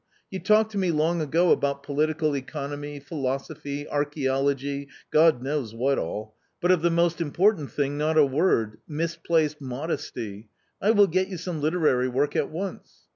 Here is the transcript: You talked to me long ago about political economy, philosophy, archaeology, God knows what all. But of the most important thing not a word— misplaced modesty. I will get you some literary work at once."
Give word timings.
You 0.31 0.39
talked 0.39 0.71
to 0.71 0.79
me 0.79 0.89
long 0.89 1.21
ago 1.21 1.51
about 1.51 1.83
political 1.83 2.35
economy, 2.35 2.99
philosophy, 2.99 3.87
archaeology, 3.87 4.87
God 5.11 5.43
knows 5.43 5.75
what 5.75 5.99
all. 5.99 6.33
But 6.59 6.71
of 6.71 6.81
the 6.81 6.89
most 6.89 7.21
important 7.21 7.69
thing 7.71 7.99
not 7.99 8.17
a 8.17 8.25
word— 8.25 8.79
misplaced 9.01 9.61
modesty. 9.61 10.49
I 10.81 10.89
will 10.89 11.05
get 11.05 11.27
you 11.27 11.37
some 11.37 11.61
literary 11.61 12.07
work 12.07 12.35
at 12.35 12.49
once." 12.49 13.05